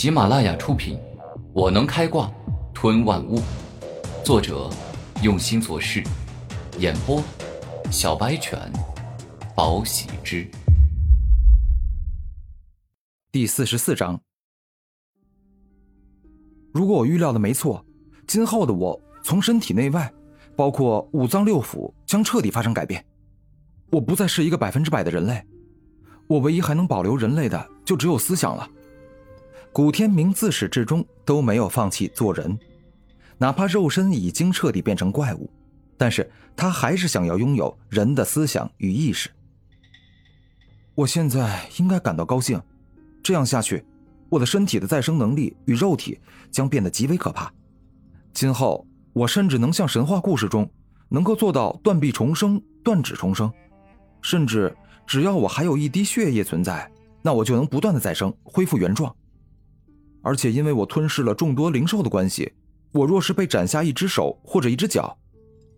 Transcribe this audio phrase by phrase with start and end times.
[0.00, 0.96] 喜马拉雅出品，
[1.52, 2.32] 《我能开挂
[2.72, 3.36] 吞万物》，
[4.24, 4.70] 作者
[5.22, 6.02] 用心做事，
[6.78, 7.22] 演播
[7.90, 8.58] 小白犬，
[9.54, 10.50] 宝喜之。
[13.30, 14.18] 第四十四章，
[16.72, 17.84] 如果我预料的没错，
[18.26, 20.10] 今后的我从身体内外，
[20.56, 23.04] 包括五脏六腑，将彻底发生改变。
[23.90, 25.44] 我不再是一个百分之百的人类，
[26.26, 28.66] 我唯一还能保留人类的，就只有思想了。
[29.72, 32.58] 古天明自始至终都没有放弃做人，
[33.38, 35.48] 哪怕肉身已经彻底变成怪物，
[35.96, 39.30] 但是他还是想要拥有人的思想与意识。
[40.96, 42.60] 我现在应该感到高兴，
[43.22, 43.84] 这样下去，
[44.28, 46.18] 我的身体的再生能力与肉体
[46.50, 47.52] 将变得极为可怕。
[48.34, 50.68] 今后，我甚至能像神话故事中，
[51.08, 53.50] 能够做到断臂重生、断指重生。
[54.20, 56.90] 甚至只要我还有一滴血液存在，
[57.22, 59.14] 那我就能不断的再生，恢复原状。
[60.22, 62.52] 而且因为我吞噬了众多灵兽的关系，
[62.92, 65.16] 我若是被斩下一只手或者一只脚，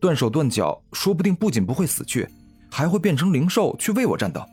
[0.00, 2.28] 断手断脚，说不定不仅不会死去，
[2.70, 4.44] 还会变成灵兽去为我战斗。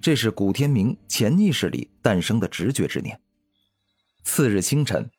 [0.00, 3.18] 这是古天明潜意识里诞生的直觉之念。
[4.22, 5.10] 次日清晨，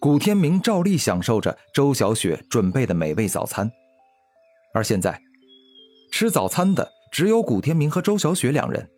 [0.00, 3.70] 古天明照例享受着周小雪准备的美味早餐，
[4.72, 5.20] 而现在。
[6.10, 8.88] 吃早餐的只有古天明和周小雪两人，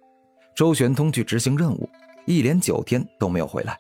[0.55, 1.91] 周玄通去执行任务，
[2.27, 3.79] 一连九天都没有回来。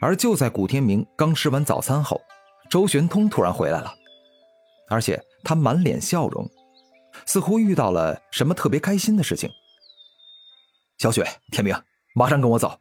[0.00, 2.20] 而就在古天明刚吃完早餐后，
[2.68, 3.94] 周玄通突然回来了，
[4.88, 6.48] 而且他满脸笑容，
[7.24, 9.48] 似乎遇到了什么特别开心的事情。
[10.98, 11.74] 小雪、天明，
[12.14, 12.80] 马上跟我走，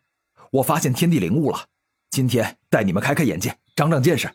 [0.52, 1.66] 我发现天地灵物了，
[2.09, 4.29] 今天带你们开开眼界，长长见识。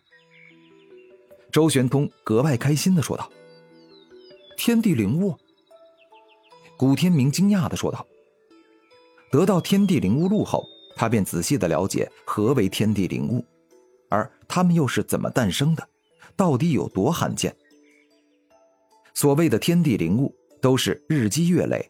[1.53, 3.31] 周玄通格外开心的说道。
[4.56, 5.37] 天地灵物，
[6.77, 8.06] 古天明惊讶的说道
[9.37, 13.45] ：“得到天地灵物录后，他便仔细的了解何为天地灵物，
[14.09, 15.87] 而他们又是怎么诞生的，
[16.34, 17.55] 到底有多罕见。
[19.12, 21.87] 所谓的天地灵物，都是日积月累，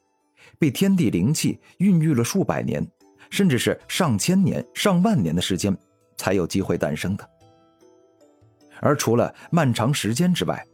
[0.58, 2.84] 被天地灵气孕育了数百年，
[3.30, 5.72] 甚至是上千年、上万年的时间，
[6.16, 7.30] 才有机会诞生的。
[8.80, 10.66] 而除了漫长时间之外，”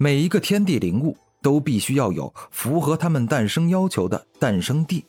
[0.00, 5.04] 每一个天地灵物都必须要有符合他们诞生要求的诞生地，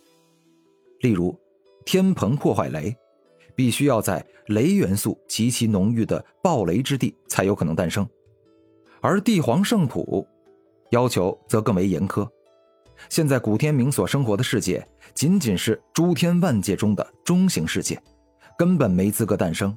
[1.01, 1.38] 例如，
[1.85, 2.95] 天蓬破坏雷，
[3.56, 8.06] 必须要在雷元素极其浓郁的暴雷之地才有可能诞生；
[9.01, 10.28] 而地皇圣土，
[10.91, 12.28] 要求则更为严苛。
[13.09, 18.00] 现在古天明所生活的世界仅仅是诸天万界中的中型世界，
[18.57, 19.75] 根本没资格诞生。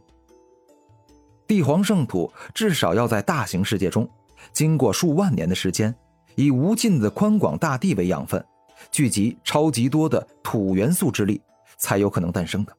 [1.46, 4.08] 地皇圣土至少要在大型世界中。
[4.52, 5.94] 经过数万年的时间，
[6.34, 8.44] 以无尽的宽广大地为养分，
[8.90, 11.40] 聚集超级多的土元素之力，
[11.76, 12.76] 才有可能诞生的。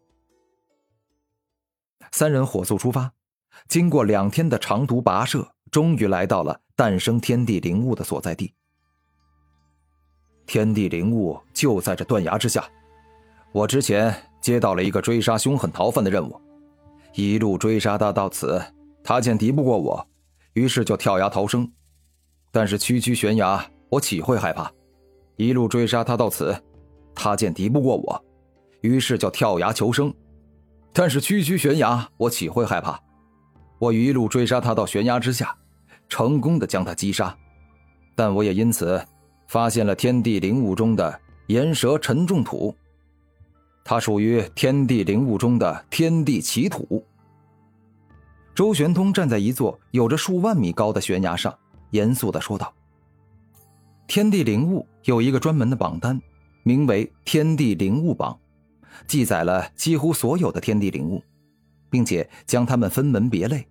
[2.12, 3.12] 三人火速出发，
[3.68, 8.54] 经过两天的长途跋涉，终于来到了诞生天地灵物的所在地。
[10.46, 12.64] 天地灵物就在这断崖之下。
[13.52, 16.40] 我之前接到了一个追杀凶狠逃犯的任务，
[17.14, 18.62] 一路追杀他到此，
[19.04, 20.08] 他见敌不过我。
[20.54, 21.70] 于是就跳崖逃生，
[22.52, 24.72] 但是区区悬崖，我岂会害怕？
[25.38, 26.56] 一路追杀他到此，
[27.14, 28.26] 他见敌不过我，
[28.82, 30.14] 于是就跳崖求生，
[30.94, 33.00] 但是区区悬崖，我岂会害怕？
[33.80, 35.56] 我一路追杀他到悬崖之下，
[36.08, 37.36] 成功的将他击杀，
[38.16, 39.04] 但我也因此
[39.48, 42.74] 发现了天地灵物中的岩蛇沉重土，
[43.84, 47.06] 它属于天地灵物中的天地奇土。
[48.56, 51.54] 周玄通站在一座有着数万米高的悬崖上，
[51.92, 52.74] 严肃的说道
[54.08, 56.22] ：“天地灵物有一个专门的榜单，
[56.64, 58.38] 名为‘天地灵物榜’，
[59.08, 61.22] 记载了几乎所有的天地灵物，
[61.90, 63.68] 并且将它们分门别类，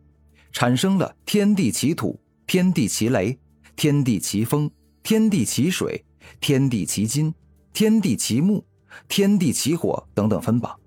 [0.52, 3.38] 产生了天地奇土、天地奇雷、
[3.76, 4.70] 天地奇风、
[5.02, 6.04] 天地奇水、
[6.40, 7.32] 天地奇金、
[7.72, 8.64] 天地奇木、
[9.08, 10.78] 天地奇火等等分榜，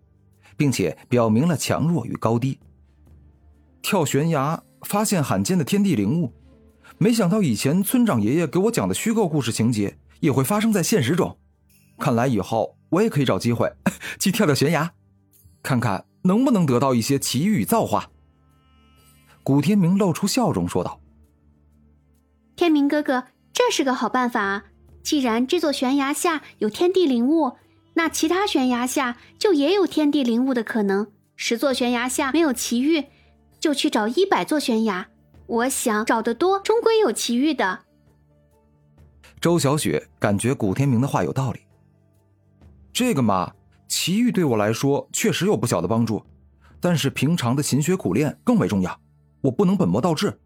[0.58, 2.60] 并且表明了强弱与高低。”
[3.82, 6.34] 跳悬崖发现罕见的天地灵物，
[7.00, 11.38] 没想到以前村长爷爷给我讲的虚构故事情节也会发生在现实中。
[12.00, 13.72] 看来以后我也可以找机会
[14.20, 14.94] 去跳跳悬崖，
[15.62, 18.10] 看看能不能得到一些奇遇与造化。
[19.44, 21.00] 古天明露出笑容说道
[22.56, 24.66] ：“天明哥哥，这是个好办法啊！
[25.04, 27.54] 既然这座悬崖下有天地灵物，
[27.94, 31.08] 那其他悬崖下就也有天地灵物的可能。
[31.36, 33.06] 十座悬崖下没有奇遇。”
[33.60, 35.10] 就去找一百座悬崖，
[35.48, 37.80] 我想找得多，终归有奇遇的。
[39.40, 41.62] 周小雪感觉古天明的话有道理。
[42.92, 43.54] 这个嘛，
[43.88, 46.22] 奇遇对我来说确实有不小的帮助，
[46.82, 49.00] 但是平常的勤学苦练更为重要。
[49.42, 50.40] 我不能本末倒置，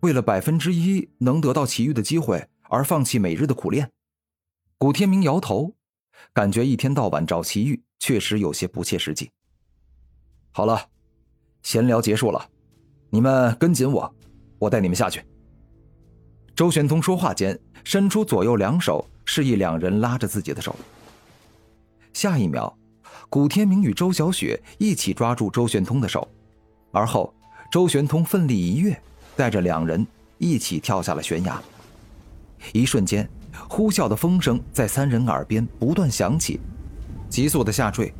[0.00, 3.90] 为了百分之一能得到奇遇的机会而放弃每日的苦练。
[4.78, 5.74] 古天明摇头，
[6.32, 9.30] 感觉一天到晚找奇遇确实有些不切实际。
[10.52, 10.90] 好了，
[11.62, 12.50] 闲聊结束了，
[13.14, 14.10] 你们跟紧我，
[14.58, 15.22] 我带你们下去。
[16.56, 20.74] 周玄通说话间，伸出左右两手，示意两人拉着自己的手。
[22.14, 22.74] 下一秒，
[23.28, 26.26] 古天明与周小雪一起抓住周玄通的手，
[26.90, 27.34] 而后
[27.70, 28.98] 周玄通奋力一跃，
[29.36, 30.06] 带着两人
[30.38, 31.60] 一起跳下了悬崖。
[32.72, 33.28] 一瞬间，
[33.68, 36.58] 呼啸的风声在三人耳边不断响起，
[37.28, 38.10] 急速的下坠，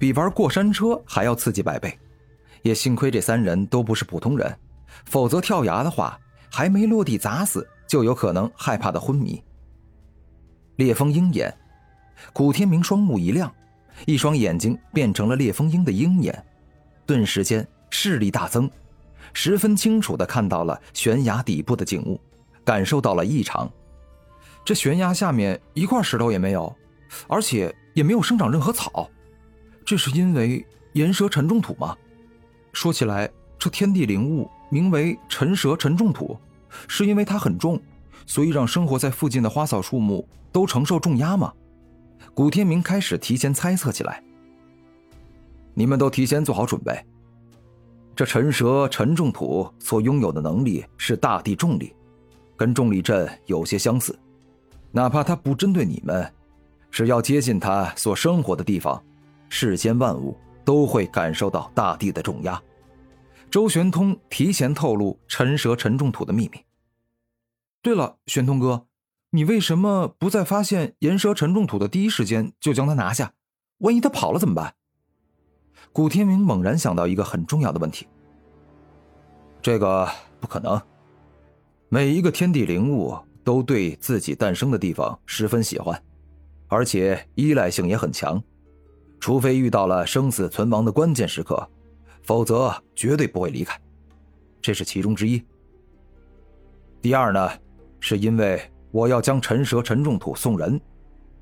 [0.00, 1.96] 比玩过山车还要刺激百倍。
[2.62, 4.56] 也幸亏这三人都不是普通人，
[5.04, 6.18] 否则跳崖的话，
[6.50, 9.42] 还没落地砸死，就有可能害怕的昏迷。
[10.76, 11.54] 烈风鹰眼。
[12.32, 13.52] 古天明双目一亮，
[14.06, 16.44] 一双眼睛变成了烈风鹰的鹰眼，
[17.04, 18.70] 顿时间视力大增，
[19.32, 22.20] 十分清楚的看到了悬崖底部的景物，
[22.64, 23.68] 感受到了异常。
[24.64, 26.72] 这悬崖下面一块石头也没有，
[27.26, 29.10] 而且也没有生长任何草，
[29.84, 31.96] 这是因为岩蛇沉重土吗？
[32.72, 36.36] 说起来，这天地灵物名为沉蛇沉重土，
[36.88, 37.80] 是因为它很重，
[38.26, 41.52] 所以让生活在附近的花草树木都承受重压吗？
[42.34, 44.22] 古天明开始提前猜测起来。
[45.74, 46.98] 你们都提前做好准备。
[48.14, 51.94] 这沉蛇沉重土所拥有的能力是大地重力，
[52.56, 54.18] 跟重力阵有些相似。
[54.90, 56.30] 哪怕它不针对你们，
[56.90, 59.02] 只要接近它所生活的地方，
[59.48, 62.60] 世间万物都会感受到大地的重压。
[63.50, 66.64] 周玄通提前透露沉蛇沉重土的秘密。
[67.82, 68.86] 对了，玄通哥。
[69.30, 73.32] 你为什么不在发现岩蛇沉重土的第一时间就将它拿下？
[73.78, 74.74] 万一它跑了怎么办？
[75.92, 78.06] 古天明猛然想到一个很重要的问题。
[79.60, 80.80] 这个不可能。
[81.88, 86.02] 每一个天地灵物都对自己诞生的地方十分喜欢，
[86.68, 88.42] 而且依赖性也很强。
[89.22, 91.70] 除非遇到了生死存亡的关键时刻，
[92.24, 93.80] 否则绝对不会离开。
[94.60, 95.40] 这是其中之一。
[97.00, 97.48] 第二呢，
[98.00, 98.60] 是因为。
[98.90, 100.78] 我要将陈蛇沉重土送人，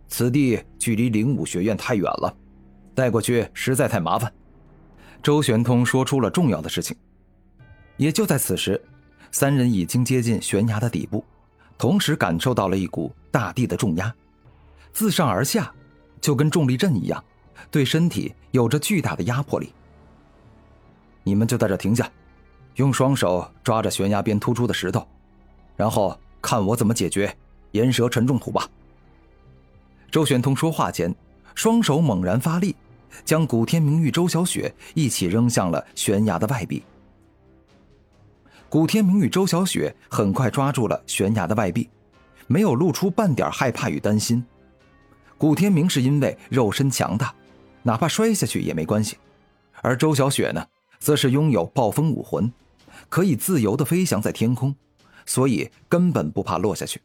[0.06, 2.32] 此地距离灵武学院太远了，
[2.94, 4.32] 带过去实在太麻烦。
[5.20, 6.96] 周玄通说出了重要的事情。
[7.96, 8.80] 也就在此时，
[9.32, 11.24] 三人已经接近悬崖的底部，
[11.76, 14.14] 同时感受到了一股大地的重压，
[14.92, 15.74] 自上而下，
[16.20, 17.24] 就跟重力阵一样，
[17.70, 19.72] 对身体有着巨大的压迫力。
[21.22, 22.10] 你们就在这停下，
[22.76, 25.06] 用双手抓着悬崖边突出的石头，
[25.76, 26.18] 然后。
[26.42, 27.36] 看我怎么解决
[27.72, 28.66] 岩蛇沉重土吧。
[30.10, 31.14] 周玄通说话间，
[31.54, 32.74] 双手猛然发力，
[33.26, 36.82] 将古天明与周小雪一起扔向了悬崖的外壁。
[38.70, 41.90] 古天明与周小雪很快抓住了悬崖的外壁，
[42.46, 44.42] 没有露出半点害怕与担心。
[45.36, 47.34] 古天明是因为肉身强大，
[47.82, 49.16] 哪怕摔下去也没关系；
[49.82, 50.66] 而周小雪呢，
[50.98, 52.52] 则是拥有暴风武魂，
[53.08, 54.74] 可以自由的飞翔在天空。
[55.26, 57.00] 所以根本不怕落下去。